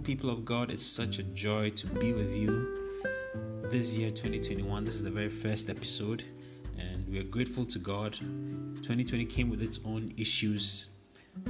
people 0.00 0.30
of 0.30 0.44
God. 0.44 0.70
It's 0.70 0.84
such 0.84 1.18
a 1.18 1.22
joy 1.22 1.70
to 1.70 1.86
be 1.86 2.12
with 2.12 2.34
you 2.34 3.62
this 3.70 3.94
year, 3.96 4.10
2021. 4.10 4.84
This 4.84 4.94
is 4.94 5.02
the 5.02 5.10
very 5.10 5.28
first 5.28 5.70
episode, 5.70 6.22
and 6.78 7.08
we 7.08 7.18
are 7.18 7.24
grateful 7.24 7.64
to 7.66 7.78
God. 7.78 8.12
2020 8.12 9.24
came 9.26 9.48
with 9.48 9.62
its 9.62 9.80
own 9.84 10.12
issues, 10.16 10.88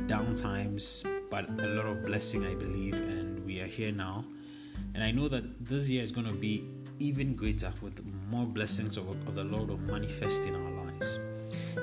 downtimes, 0.06 1.04
but 1.30 1.48
a 1.48 1.66
lot 1.66 1.86
of 1.86 2.04
blessing, 2.04 2.46
I 2.46 2.54
believe, 2.54 2.94
and 2.94 3.44
we 3.44 3.60
are 3.60 3.66
here 3.66 3.92
now. 3.92 4.24
And 4.94 5.02
I 5.02 5.10
know 5.10 5.28
that 5.28 5.64
this 5.64 5.88
year 5.88 6.02
is 6.02 6.12
going 6.12 6.26
to 6.26 6.34
be 6.34 6.64
even 6.98 7.34
greater 7.34 7.72
with 7.82 8.04
more 8.30 8.46
blessings 8.46 8.96
of, 8.96 9.08
of 9.08 9.34
the 9.34 9.44
Lord 9.44 9.68
will 9.68 9.78
manifest 9.78 10.42
in 10.44 10.54
our 10.54 10.84
lives. 10.84 11.18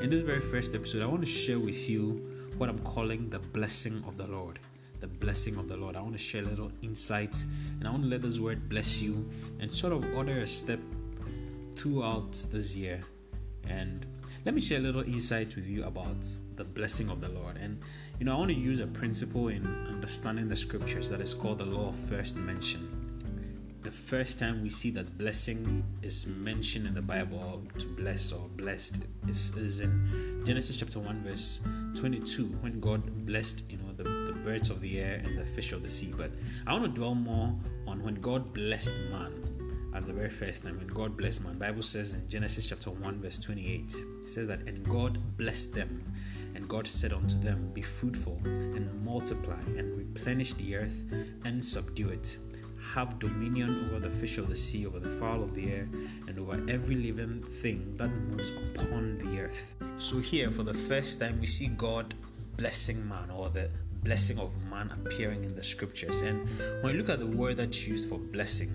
In 0.02 0.10
this 0.10 0.22
very 0.22 0.42
first 0.42 0.76
episode, 0.76 1.02
I 1.02 1.06
want 1.06 1.22
to 1.22 1.30
share 1.30 1.60
with 1.60 1.90
you 1.90 2.52
what 2.58 2.70
I'm 2.70 2.80
calling 2.80 3.30
the 3.30 3.40
blessing 3.40 4.04
of 4.08 4.18
the 4.18 4.28
Lord. 4.28 4.60
The 5.04 5.10
blessing 5.10 5.58
of 5.58 5.68
the 5.68 5.76
Lord. 5.76 5.98
I 5.98 6.02
want 6.02 6.14
to 6.14 6.18
share 6.18 6.44
a 6.44 6.46
little 6.46 6.72
insight 6.82 7.36
and 7.78 7.86
I 7.86 7.92
want 7.92 8.04
to 8.04 8.10
let 8.10 8.22
this 8.22 8.40
word 8.40 8.70
bless 8.70 9.02
you 9.02 9.30
and 9.60 9.70
sort 9.70 9.92
of 9.92 10.16
order 10.16 10.38
a 10.40 10.48
step 10.48 10.80
throughout 11.76 12.32
this 12.54 12.74
year. 12.74 13.02
And 13.68 14.06
let 14.46 14.56
me 14.56 14.62
share 14.62 14.78
a 14.78 14.82
little 14.82 15.04
insight 15.04 15.58
with 15.58 15.68
you 15.68 15.84
about 15.84 16.26
the 16.56 16.64
blessing 16.64 17.10
of 17.10 17.20
the 17.20 17.28
Lord. 17.28 17.58
And 17.58 17.82
you 18.18 18.26
know, 18.26 18.34
I 18.34 18.38
want 18.38 18.52
to 18.52 18.58
use 18.58 18.80
a 18.80 18.88
principle 18.88 19.50
in 19.50 19.66
understanding 19.90 20.48
the 20.48 20.56
scriptures 20.56 21.10
that 21.10 21.20
is 21.20 21.34
called 21.34 21.58
the 21.58 21.66
law 21.66 21.90
of 21.90 21.96
first 21.96 22.38
mention 22.38 23.04
the 23.84 23.92
first 23.92 24.40
time 24.40 24.64
we 24.64 24.70
see 24.70 24.90
that 24.92 25.18
blessing 25.18 25.84
is 26.02 26.26
mentioned 26.26 26.88
in 26.88 26.94
the 26.94 27.02
Bible 27.02 27.62
to 27.78 27.86
bless 27.86 28.32
or 28.32 28.48
blessed 28.56 28.96
is, 29.28 29.52
in 29.82 30.42
Genesis 30.46 30.78
chapter 30.78 31.00
1 31.00 31.24
verse 31.24 31.60
22 31.96 32.46
when 32.62 32.80
God 32.80 33.04
blessed 33.26 33.64
you 33.70 33.78
know 33.78 33.93
the, 34.04 34.34
the 34.34 34.40
birds 34.40 34.70
of 34.70 34.82
the 34.82 35.00
air 35.00 35.22
and 35.24 35.38
the 35.38 35.46
fish 35.46 35.72
of 35.72 35.84
the 35.84 35.90
sea 35.90 36.14
but 36.16 36.32
I 36.68 36.74
want 36.74 36.86
to 36.86 36.90
dwell 36.90 37.16
more 37.16 37.56
on 37.88 38.04
when 38.04 38.16
God 38.16 38.54
blessed 38.54 38.92
man 39.12 39.34
at 39.96 40.08
the 40.08 40.14
very 40.14 40.30
first 40.30 40.64
time 40.64 40.78
when 40.78 40.88
God 40.88 41.16
blessed 41.18 41.44
man 41.44 41.58
Bible 41.58 41.84
says 41.84 42.14
in 42.14 42.28
Genesis 42.28 42.66
chapter 42.66 42.92
1 42.92 43.22
verse 43.22 43.40
28 43.40 43.96
it 44.24 44.32
says 44.32 44.48
that 44.48 44.62
and 44.62 44.84
God 44.88 45.20
blessed 45.38 45.74
them 45.74 46.04
and 46.56 46.68
God 46.68 46.88
said 46.88 47.14
unto 47.14 47.40
them 47.40 47.72
be 47.74 47.82
fruitful 47.82 48.40
and 48.44 49.04
multiply 49.04 49.60
and 49.78 49.98
replenish 49.98 50.54
the 50.54 50.76
earth 50.76 51.02
and 51.46 51.64
subdue 51.64 52.10
it 52.10 52.38
have 52.94 53.18
dominion 53.18 53.90
over 53.90 54.00
the 54.00 54.10
fish 54.10 54.38
of 54.38 54.50
the 54.50 54.56
sea, 54.56 54.86
over 54.86 55.00
the 55.00 55.10
fowl 55.10 55.42
of 55.42 55.56
the 55.56 55.72
air, 55.72 55.88
and 56.28 56.38
over 56.38 56.62
every 56.70 56.96
living 56.96 57.44
thing 57.62 57.96
that 57.98 58.10
moves 58.10 58.50
upon 58.50 59.18
the 59.18 59.40
earth. 59.40 59.74
So, 59.98 60.20
here 60.20 60.52
for 60.52 60.64
the 60.64 60.74
first 60.74 61.20
time, 61.20 61.40
we 61.40 61.48
see 61.48 61.68
God 61.68 62.14
blessing 62.56 63.08
man, 63.08 63.32
or 63.32 63.50
the 63.50 63.70
blessing 64.04 64.38
of 64.40 64.52
man 64.70 64.92
appearing 64.92 65.44
in 65.44 65.56
the 65.56 65.64
scriptures. 65.64 66.22
And 66.22 66.48
when 66.82 66.94
you 66.94 67.02
look 67.02 67.10
at 67.10 67.20
the 67.20 67.28
word 67.28 67.58
that's 67.58 67.88
used 67.88 68.10
for 68.10 68.18
blessing, 68.18 68.72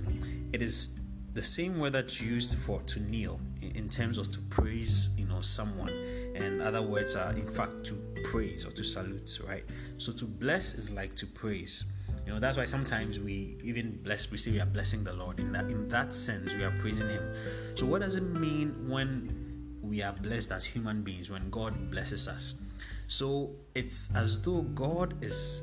it 0.52 0.62
is 0.62 0.90
the 1.34 1.42
same 1.42 1.78
word 1.78 1.92
that's 1.92 2.20
used 2.20 2.58
for 2.58 2.80
to 2.82 3.00
kneel 3.00 3.40
in 3.60 3.88
terms 3.88 4.18
of 4.18 4.30
to 4.30 4.40
praise 4.48 5.10
you 5.16 5.26
know 5.26 5.40
someone 5.40 5.92
and 6.34 6.62
other 6.62 6.80
words 6.80 7.14
are 7.14 7.32
in 7.32 7.46
fact 7.46 7.84
to 7.84 7.94
praise 8.24 8.64
or 8.64 8.70
to 8.70 8.82
salute 8.82 9.38
right 9.46 9.64
so 9.98 10.10
to 10.10 10.24
bless 10.24 10.74
is 10.74 10.90
like 10.90 11.14
to 11.14 11.26
praise 11.26 11.84
you 12.28 12.34
know, 12.34 12.40
that's 12.40 12.58
why 12.58 12.66
sometimes 12.66 13.18
we 13.18 13.56
even 13.64 13.98
bless, 14.02 14.30
we 14.30 14.36
say 14.36 14.50
we 14.50 14.60
are 14.60 14.66
blessing 14.66 15.02
the 15.02 15.14
Lord. 15.14 15.40
In 15.40 15.50
that, 15.52 15.64
in 15.64 15.88
that 15.88 16.12
sense, 16.12 16.52
we 16.52 16.62
are 16.62 16.72
praising 16.72 17.08
Him. 17.08 17.34
So, 17.74 17.86
what 17.86 18.02
does 18.02 18.16
it 18.16 18.22
mean 18.22 18.86
when 18.86 19.78
we 19.80 20.02
are 20.02 20.12
blessed 20.12 20.52
as 20.52 20.62
human 20.62 21.00
beings? 21.00 21.30
When 21.30 21.48
God 21.48 21.90
blesses 21.90 22.28
us? 22.28 22.56
So 23.08 23.50
it's 23.74 24.14
as 24.14 24.40
though 24.42 24.60
God 24.60 25.24
is 25.24 25.62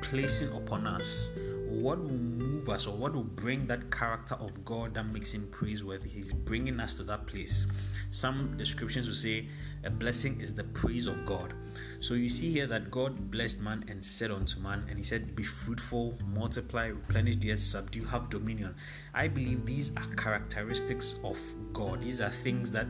placing 0.00 0.50
upon 0.52 0.86
us 0.86 1.30
what 1.68 1.98
will 1.98 2.08
move 2.08 2.70
us 2.70 2.86
or 2.86 2.96
what 2.96 3.14
will 3.14 3.24
bring 3.24 3.66
that 3.66 3.90
character 3.90 4.34
of 4.36 4.64
God 4.64 4.94
that 4.94 5.04
makes 5.04 5.34
him 5.34 5.46
praiseworthy. 5.50 6.08
He's 6.08 6.32
bringing 6.32 6.80
us 6.80 6.94
to 6.94 7.04
that 7.04 7.26
place. 7.26 7.66
Some 8.10 8.56
descriptions 8.56 9.06
will 9.06 9.14
say 9.14 9.48
a 9.84 9.90
blessing 9.90 10.40
is 10.40 10.54
the 10.54 10.64
praise 10.64 11.06
of 11.06 11.26
God. 11.26 11.52
So 12.00 12.14
you 12.14 12.30
see 12.30 12.50
here 12.50 12.66
that 12.68 12.90
God 12.90 13.30
blessed 13.30 13.60
man 13.60 13.84
and 13.88 14.02
said 14.02 14.30
unto 14.30 14.58
man, 14.60 14.84
and 14.88 14.96
he 14.96 15.04
said, 15.04 15.36
Be 15.36 15.42
fruitful, 15.42 16.16
multiply, 16.26 16.86
replenish 16.86 17.36
the 17.36 17.52
earth, 17.52 17.60
subdue, 17.60 18.04
have 18.04 18.30
dominion. 18.30 18.74
I 19.12 19.28
believe 19.28 19.66
these 19.66 19.92
are 19.96 20.06
characteristics 20.14 21.16
of 21.22 21.38
God. 21.74 22.00
These 22.00 22.22
are 22.22 22.30
things 22.30 22.70
that 22.70 22.86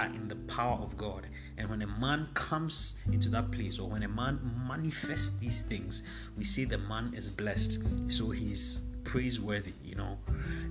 are 0.00 0.06
in 0.06 0.28
the 0.28 0.36
power 0.52 0.78
of 0.82 0.96
God. 0.96 1.28
And 1.58 1.68
when 1.68 1.82
a 1.82 1.86
man 1.86 2.28
comes 2.34 2.96
into 3.12 3.28
that 3.30 3.50
place, 3.50 3.78
or 3.78 3.88
when 3.88 4.02
a 4.02 4.08
man 4.08 4.38
manifests 4.68 5.38
these 5.38 5.62
things, 5.62 6.02
we 6.36 6.44
say 6.44 6.64
the 6.64 6.78
man 6.78 7.12
is 7.14 7.30
blessed. 7.30 7.78
So 8.08 8.30
he's 8.30 8.80
praiseworthy, 9.04 9.72
you 9.84 9.94
know. 9.94 10.18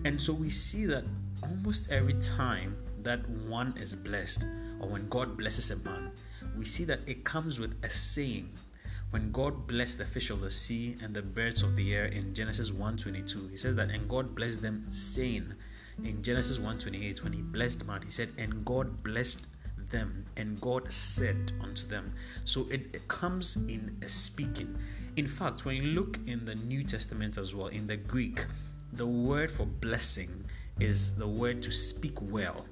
And 0.04 0.20
so 0.22 0.34
we 0.34 0.50
see 0.50 0.86
that 0.86 1.04
almost 1.42 1.90
every 1.92 2.14
time 2.16 2.78
that 3.04 3.28
one 3.30 3.74
is 3.78 3.96
blessed, 3.96 4.46
or 4.80 4.90
when 4.90 5.08
God 5.10 5.38
blesses 5.38 5.72
a 5.72 5.78
man, 5.78 6.12
we 6.58 6.66
see 6.66 6.84
that 6.86 7.00
it 7.08 7.24
comes 7.24 7.60
with 7.60 7.74
a 7.84 7.90
saying. 7.90 8.50
When 9.12 9.32
God 9.32 9.68
blessed 9.68 10.00
the 10.00 10.06
fish 10.06 10.30
of 10.30 10.42
the 10.42 10.52
sea 10.52 10.98
and 11.02 11.14
the 11.14 11.22
birds 11.22 11.62
of 11.62 11.76
the 11.76 11.94
air 11.94 12.06
in 12.06 12.34
Genesis 12.34 12.72
1:22, 12.72 13.50
he 13.50 13.56
says 13.56 13.76
that 13.78 13.90
and 13.90 14.10
God 14.10 14.36
blessed 14.36 14.62
them 14.62 14.86
saying 14.92 15.54
in 16.04 16.22
Genesis 16.22 16.58
1:28 16.58 17.24
when 17.24 17.34
he 17.34 17.42
blessed 17.42 17.86
man 17.86 18.02
he 18.02 18.12
said 18.12 18.30
and 18.38 18.66
God 18.66 19.04
blessed 19.04 19.46
them 19.92 20.26
and 20.36 20.60
God 20.60 20.92
said 20.92 21.52
unto 21.62 21.88
them. 21.88 22.12
So 22.44 22.68
it, 22.70 22.90
it 22.94 23.08
comes 23.08 23.56
in 23.56 23.98
a 24.02 24.10
speaking. 24.10 24.78
In 25.16 25.28
fact 25.28 25.66
when 25.66 25.76
you 25.76 25.84
look 25.84 26.20
in 26.28 26.44
the 26.46 26.56
New 26.56 26.84
Testament 26.84 27.38
as 27.38 27.56
well 27.56 27.68
in 27.68 27.88
the 27.88 27.98
Greek 27.98 28.46
the 28.94 29.08
word 29.08 29.52
for 29.52 29.66
blessing 29.66 30.46
is 30.80 31.16
the 31.16 31.28
word 31.28 31.62
to 31.64 31.72
speak 31.72 32.22
well 32.22 32.66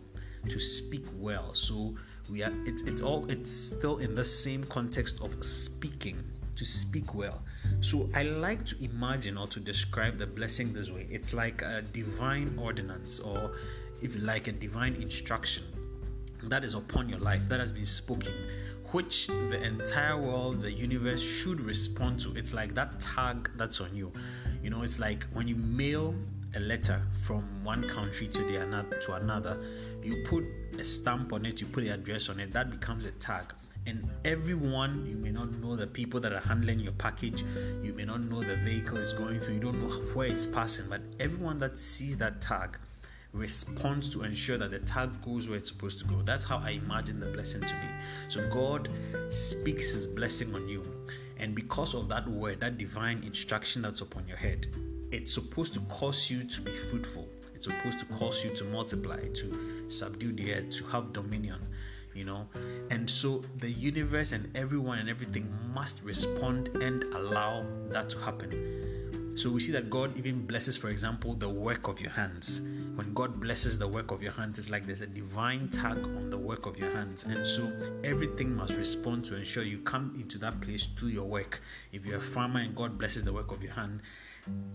to 0.50 0.60
speak 0.60 1.06
well. 1.18 1.54
So 1.54 1.96
we 2.30 2.44
are 2.44 2.54
it's 2.66 2.82
it's 2.84 3.02
all 3.02 3.30
it's 3.30 3.52
still 3.52 3.98
in 3.98 4.16
the 4.16 4.24
same 4.24 4.64
context 4.66 5.22
of 5.22 5.44
speaking 5.44 6.24
to 6.56 6.66
speak 6.66 7.14
well. 7.14 7.44
So 7.82 8.10
I 8.14 8.24
like 8.24 8.66
to 8.66 8.84
imagine 8.84 9.38
or 9.38 9.48
to 9.48 9.60
describe 9.60 10.18
the 10.18 10.28
blessing 10.28 10.74
this 10.74 10.90
way 10.92 11.08
it's 11.10 11.34
like 11.34 11.62
a 11.62 11.82
divine 11.92 12.58
ordinance, 12.62 13.20
or 13.20 13.56
if 14.02 14.16
you 14.16 14.22
like, 14.22 14.48
a 14.48 14.52
divine 14.52 14.96
instruction 14.96 15.64
that 16.50 16.64
is 16.64 16.76
upon 16.76 17.08
your 17.10 17.20
life 17.20 17.42
that 17.50 17.60
has 17.60 17.72
been 17.72 17.86
spoken. 17.86 18.34
Which 18.92 19.28
the 19.28 19.64
entire 19.64 20.18
world, 20.18 20.62
the 20.62 20.72
universe 20.72 21.22
should 21.22 21.60
respond 21.60 22.20
to. 22.22 22.36
It's 22.36 22.54
like 22.54 22.76
that 22.76 23.00
tag 23.00 23.50
that's 23.56 23.82
on 23.82 23.96
you. 23.96 24.12
You 24.62 24.70
know, 24.70 24.84
it's 24.84 25.00
like 25.00 25.24
when 25.34 25.48
you 25.48 25.56
mail 25.56 26.14
a 26.56 26.60
letter 26.60 27.02
from 27.24 27.64
one 27.64 27.88
country 27.90 28.28
to 28.28 28.44
the 28.44 28.58
another 28.58 28.98
to 29.00 29.14
another, 29.14 29.58
you 30.04 30.24
put 30.28 30.46
a 30.80 30.86
stamp 30.86 31.34
on 31.34 31.46
it, 31.46 31.60
you 31.60 31.66
put 31.68 31.84
the 31.84 31.90
address 31.90 32.30
on 32.30 32.40
it, 32.40 32.52
that 32.52 32.70
becomes 32.70 33.06
a 33.06 33.12
tag 33.14 33.52
and 33.86 34.10
everyone 34.26 35.06
you 35.06 35.16
may 35.16 35.32
not 35.32 35.54
know 35.60 35.76
the 35.76 35.88
people 35.88 36.20
that 36.20 36.34
are 36.34 36.40
handling 36.40 36.80
your 36.80 36.94
package. 36.94 37.44
You 37.82 37.94
may 37.94 38.06
not 38.06 38.22
know 38.22 38.42
the 38.42 38.56
vehicle 38.58 38.98
is 38.98 39.14
going 39.14 39.40
through. 39.40 39.56
You 39.56 39.60
don't 39.60 39.82
know 39.82 39.96
where 40.14 40.28
it's 40.28 40.46
passing 40.46 40.88
but 40.90 41.02
everyone 41.20 41.58
that 41.60 41.78
sees 41.78 42.18
that 42.18 42.42
tag 42.42 42.78
responds 43.34 44.10
to 44.10 44.22
ensure 44.22 44.58
that 44.58 44.70
the 44.70 44.80
tag 44.80 45.10
goes 45.24 45.50
where 45.50 45.58
it's 45.58 45.70
supposed 45.70 46.00
to 46.00 46.06
go. 46.06 46.22
That's 46.22 46.44
how 46.44 46.60
i 46.60 46.72
imagine 46.72 47.20
the 47.20 47.26
blessing 47.28 47.62
to 47.62 47.74
be. 47.74 47.88
So 48.30 48.48
god 48.50 48.90
speaks 49.30 49.92
his 49.92 50.08
blessing 50.08 50.54
on 50.56 50.68
you. 50.68 50.84
And 51.38 51.56
because 51.56 51.94
of 51.94 52.08
that 52.10 52.28
word 52.28 52.60
that 52.62 52.78
divine 52.78 53.24
instruction 53.24 53.82
that's 53.82 54.02
upon 54.02 54.28
your 54.28 54.38
head 54.38 54.68
it's 55.12 55.32
supposed 55.32 55.74
to 55.76 55.80
cause 55.82 56.32
you 56.32 56.44
to 56.44 56.62
be 56.62 56.72
fruitful. 56.90 57.28
It's 57.54 57.68
supposed 57.68 58.00
to 58.00 58.06
cause 58.06 58.44
you 58.44 58.56
to 58.56 58.64
multiply 58.66 59.20
to 59.20 59.86
subdue 59.88 60.32
the 60.32 60.54
earth 60.54 60.72
to 60.72 60.86
have 60.86 61.14
dominion 61.14 61.60
you 62.14 62.24
know 62.24 62.48
and 63.04 63.10
so 63.10 63.44
the 63.58 63.70
universe 63.70 64.32
and 64.32 64.50
everyone 64.56 64.98
and 64.98 65.10
everything 65.10 65.54
must 65.74 66.02
respond 66.04 66.70
and 66.70 67.04
allow 67.16 67.66
that 67.90 68.10
to 68.10 68.18
happen. 68.20 69.34
So 69.36 69.50
we 69.50 69.60
see 69.60 69.74
that 69.74 69.90
god 69.90 70.18
even 70.18 70.46
blesses 70.46 70.78
for 70.78 70.88
example 70.88 71.34
the 71.34 71.50
work 71.50 71.90
of 71.90 72.00
your 72.00 72.12
hands. 72.12 72.62
When 72.96 73.14
god 73.14 73.42
blesses 73.42 73.78
the 73.78 73.90
work 73.90 74.12
of 74.12 74.24
your 74.24 74.32
hands 74.32 74.58
it's 74.58 74.70
like 74.70 74.86
there's 74.86 75.02
a 75.02 75.08
divine 75.08 75.68
tag 75.68 75.98
on 75.98 76.30
the 76.30 76.38
work 76.38 76.66
of 76.66 76.78
your 76.78 76.92
hands. 76.92 77.26
And 77.26 77.46
so 77.46 77.74
everything 78.06 78.56
must 78.56 78.76
respond 78.76 79.26
to 79.26 79.36
ensure 79.36 79.64
you 79.64 79.80
come 79.80 80.16
into 80.18 80.38
that 80.38 80.62
place 80.62 80.88
through 80.98 81.10
your 81.10 81.26
work. 81.26 81.60
If 81.92 82.06
you're 82.06 82.20
a 82.20 82.22
farmer 82.22 82.62
and 82.62 82.74
god 82.74 82.98
blesses 82.98 83.26
the 83.26 83.34
work 83.34 83.52
of 83.52 83.62
your 83.62 83.74
hand 83.74 84.00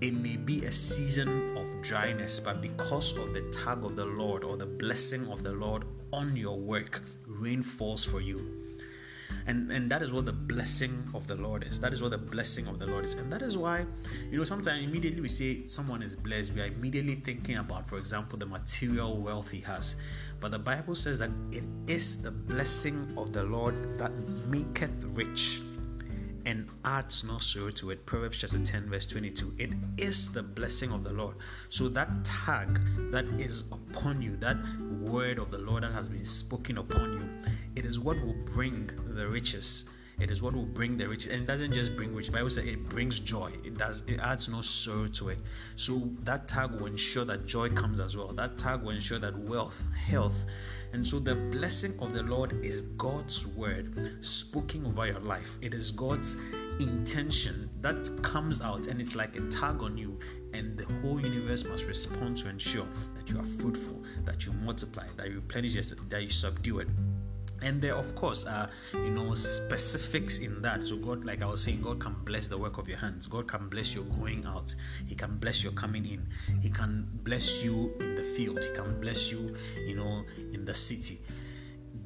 it 0.01 0.15
may 0.15 0.37
be 0.37 0.65
a 0.65 0.73
season 0.73 1.57
of 1.57 1.83
dryness, 1.83 2.41
but 2.41 2.63
because 2.63 3.17
of 3.17 3.35
the 3.35 3.43
tug 3.51 3.85
of 3.85 3.97
the 3.97 4.05
Lord 4.05 4.45
or 4.45 4.57
the 4.57 4.67
blessing 4.67 5.29
of 5.29 5.43
the 5.43 5.53
Lord 5.53 5.85
on 6.13 6.37
your 6.37 6.59
work, 6.59 7.03
rain 7.27 7.63
falls 7.63 8.05
for 8.05 8.21
you. 8.21 8.55
And, 9.47 9.71
and 9.71 9.91
that 9.91 10.03
is 10.03 10.13
what 10.13 10.25
the 10.25 10.33
blessing 10.33 11.07
of 11.15 11.27
the 11.27 11.35
Lord 11.35 11.65
is. 11.65 11.81
That 11.81 11.93
is 11.93 12.03
what 12.03 12.13
the 12.13 12.19
blessing 12.19 12.67
of 12.67 12.79
the 12.79 12.87
Lord 12.87 13.05
is. 13.05 13.15
And 13.15 13.31
that 13.33 13.43
is 13.43 13.59
why, 13.59 13.85
you 14.31 14.39
know, 14.39 14.45
sometimes 14.45 14.85
immediately 14.85 15.21
we 15.21 15.29
say 15.29 15.67
someone 15.67 16.03
is 16.03 16.17
blessed, 16.17 16.55
we 16.55 16.63
are 16.63 16.67
immediately 16.67 17.17
thinking 17.17 17.57
about, 17.57 17.89
for 17.89 17.99
example, 17.99 18.39
the 18.39 18.47
material 18.47 19.19
wealth 19.19 19.51
he 19.51 19.61
has. 19.61 19.97
But 20.41 20.51
the 20.51 20.59
Bible 20.59 20.95
says 20.95 21.19
that 21.19 21.31
it 21.51 21.65
is 21.87 22.23
the 22.23 22.31
blessing 22.31 23.13
of 23.17 23.33
the 23.33 23.43
Lord 23.43 23.99
that 23.99 24.13
maketh 24.49 25.05
rich 25.15 25.61
and 26.49 26.67
adds 26.87 27.25
no 27.25 27.39
sorrow 27.39 27.71
to 27.71 27.91
it. 27.91 28.07
Proverbs 28.07 28.39
chapter 28.39 28.59
10, 28.59 28.89
verse 28.89 29.05
22. 29.05 29.55
It 29.59 29.71
is 29.99 30.33
the 30.33 30.43
blessing 30.43 30.91
of 30.93 31.05
the 31.05 31.13
Lord. 31.13 31.37
So 31.69 31.91
that 31.91 32.09
tag 32.25 32.81
that 33.11 33.27
is 33.39 33.65
upon 33.71 34.23
you, 34.23 34.35
that 34.39 34.57
word 35.03 35.39
of 35.39 35.51
the 35.51 35.59
Lord 35.59 35.83
that 35.83 35.93
has 35.93 36.09
been 36.09 36.25
spoken 36.25 36.79
upon 36.79 37.13
you, 37.13 37.53
it 37.77 37.85
is 37.85 38.01
what 38.01 38.17
will 38.25 38.37
bring 38.47 38.91
the 39.09 39.29
riches 39.29 39.85
it 40.21 40.33
is 40.33 40.43
what 40.43 40.53
will 40.53 40.67
bring 40.67 40.97
the 40.97 41.09
riches, 41.09 41.33
and 41.33 41.43
it 41.43 41.47
doesn't 41.47 41.73
just 41.73 41.95
bring 41.95 42.13
riches. 42.13 42.31
Bible 42.31 42.51
says 42.51 42.67
it 42.67 42.89
brings 42.89 43.21
joy. 43.21 43.53
It 43.65 43.79
does. 43.79 44.03
It 44.09 44.19
adds 44.19 44.49
no 44.49 44.63
sorrow 44.63 45.07
to 45.07 45.29
it. 45.29 45.39
So 45.77 46.11
that 46.25 46.49
tag 46.49 46.73
will 46.73 46.87
ensure 46.87 47.25
that 47.25 47.47
joy 47.47 47.69
comes 47.69 48.01
as 48.01 48.17
well. 48.17 48.29
That 48.29 48.59
tag 48.59 48.83
will 48.83 48.91
ensure 48.91 49.21
that 49.21 49.39
wealth, 49.39 49.89
health, 49.95 50.45
and 50.93 51.07
so 51.07 51.19
the 51.19 51.35
blessing 51.35 51.95
of 52.01 52.13
the 52.13 52.23
Lord 52.23 52.65
is 52.65 52.83
God's 52.97 53.47
word 53.47 54.25
spoken 54.25 54.87
over 54.87 55.07
your 55.07 55.21
life. 55.21 55.59
It 55.61 55.75
is 55.75 55.91
God's 55.91 56.37
intention 56.81 57.69
that 57.81 58.11
comes 58.23 58.61
out, 58.61 58.87
and 58.87 59.01
it's 59.01 59.15
like 59.15 59.37
a 59.37 59.41
tag 59.49 59.83
on 59.83 59.97
you 59.99 60.19
and 60.53 60.79
the 60.79 60.85
whole 61.01 61.21
universe 61.21 61.65
must 61.65 61.85
respond 61.85 62.39
to 62.39 62.49
ensure 62.49 62.87
that 63.15 63.29
you 63.29 63.39
are 63.39 63.45
fruitful, 63.45 64.03
that 64.25 64.47
you 64.47 64.53
multiply, 64.65 65.07
that 65.17 65.29
you 65.29 65.37
replenish, 65.37 65.75
that 65.75 66.23
you 66.23 66.31
subdue 66.31 66.79
it 66.81 66.89
and 67.63 67.81
there 67.81 67.95
of 67.95 68.15
course 68.15 68.45
are 68.45 68.71
you 68.95 69.11
know 69.11 69.35
specifics 69.35 70.39
in 70.39 70.63
that. 70.63 70.83
So 70.83 70.97
god 70.97 71.25
like 71.25 71.43
i 71.43 71.47
was 71.47 71.63
saying 71.63 71.83
god 71.83 72.01
can 72.01 72.15
bless 72.25 72.49
the 72.49 72.59
work 72.59 72.79
of 72.79 72.89
your 72.89 72.99
hands. 72.99 73.27
God 73.27 73.49
can 73.49 73.69
bless 73.69 73.95
your 73.95 74.05
going 74.05 74.45
out. 74.47 74.75
He 75.07 75.15
can 75.15 75.37
bless 75.37 75.63
your 75.63 75.73
coming 75.73 76.07
in. 76.07 76.27
He 76.61 76.71
can 76.71 77.09
bless 77.25 77.65
you 77.65 77.93
in 78.01 78.17
the 78.17 78.25
field. 78.25 78.65
He 78.65 78.73
can 78.75 79.01
bless 79.01 79.31
you 79.33 79.57
you 79.87 79.95
know 79.95 80.25
in 80.53 80.65
the 80.65 80.75
city 80.75 81.21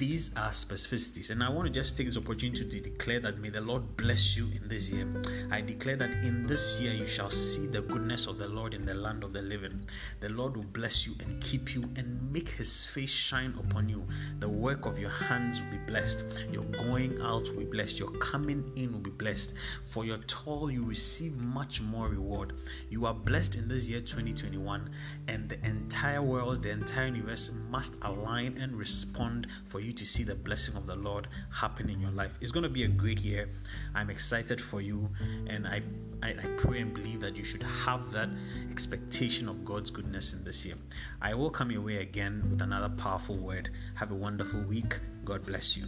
these 0.02 0.34
are 0.36 0.50
specificities, 0.50 1.30
and 1.30 1.44
I 1.44 1.48
want 1.48 1.68
to 1.68 1.72
just 1.72 1.96
take 1.96 2.06
this 2.06 2.16
opportunity 2.16 2.68
to 2.68 2.80
declare 2.80 3.20
that 3.20 3.38
may 3.38 3.50
the 3.50 3.60
Lord 3.60 3.96
bless 3.96 4.36
you 4.36 4.48
in 4.52 4.66
this 4.66 4.90
year. 4.90 5.06
I 5.52 5.60
declare 5.60 5.94
that 5.94 6.10
in 6.24 6.44
this 6.44 6.80
year 6.80 6.92
you 6.92 7.06
shall 7.06 7.30
see 7.30 7.68
the 7.68 7.82
goodness 7.82 8.26
of 8.26 8.36
the 8.36 8.48
Lord 8.48 8.74
in 8.74 8.84
the 8.84 8.94
land 8.94 9.22
of 9.22 9.32
the 9.32 9.42
living. 9.42 9.84
The 10.18 10.30
Lord 10.30 10.56
will 10.56 10.64
bless 10.64 11.06
you 11.06 11.14
and 11.20 11.40
keep 11.40 11.72
you 11.72 11.84
and 11.94 12.32
make 12.32 12.48
his 12.48 12.84
face 12.84 13.10
shine 13.10 13.54
upon 13.60 13.88
you. 13.88 14.04
The 14.40 14.48
work 14.48 14.86
of 14.86 14.98
your 14.98 15.10
hands 15.10 15.62
will 15.62 15.70
be 15.70 15.86
blessed. 15.86 16.24
Your 16.50 16.64
going 16.64 17.22
out 17.22 17.48
will 17.50 17.60
be 17.60 17.66
blessed. 17.66 18.00
Your 18.00 18.10
coming 18.18 18.72
in 18.74 18.90
will 18.90 18.98
be 18.98 19.10
blessed. 19.10 19.54
For 19.84 20.04
your 20.04 20.18
toil, 20.26 20.68
you 20.68 20.84
receive 20.84 21.36
much 21.44 21.80
more 21.80 22.08
reward. 22.08 22.54
You 22.90 23.06
are 23.06 23.14
blessed 23.14 23.54
in 23.54 23.68
this 23.68 23.88
year 23.88 24.00
2021, 24.00 24.90
and 25.28 25.48
the 25.48 25.64
entire 25.64 26.22
world, 26.22 26.64
the 26.64 26.70
entire 26.70 27.06
universe 27.06 27.52
must 27.70 27.94
align 28.02 28.58
and 28.58 28.74
respond 28.74 29.46
for 29.66 29.80
you 29.92 29.98
to 29.98 30.06
see 30.06 30.22
the 30.24 30.34
blessing 30.34 30.76
of 30.76 30.86
the 30.86 30.96
Lord 30.96 31.28
happen 31.50 31.90
in 31.90 32.00
your 32.00 32.10
life. 32.10 32.32
It's 32.40 32.52
going 32.52 32.62
to 32.62 32.70
be 32.70 32.84
a 32.84 32.88
great 32.88 33.20
year. 33.20 33.48
I'm 33.94 34.10
excited 34.10 34.60
for 34.60 34.80
you, 34.80 35.10
and 35.46 35.66
I, 35.66 35.82
I, 36.22 36.30
I 36.30 36.46
pray 36.56 36.80
and 36.80 36.94
believe 36.94 37.20
that 37.20 37.36
you 37.36 37.44
should 37.44 37.62
have 37.62 38.10
that 38.12 38.30
expectation 38.70 39.48
of 39.48 39.64
God's 39.64 39.90
goodness 39.90 40.32
in 40.32 40.44
this 40.44 40.64
year. 40.64 40.76
I 41.20 41.34
will 41.34 41.50
come 41.50 41.70
your 41.70 41.82
way 41.82 41.96
again 41.96 42.42
with 42.50 42.62
another 42.62 42.88
powerful 42.88 43.36
word. 43.36 43.70
Have 43.94 44.10
a 44.10 44.16
wonderful 44.16 44.62
week. 44.62 44.98
God 45.24 45.44
bless 45.44 45.76
you. 45.76 45.84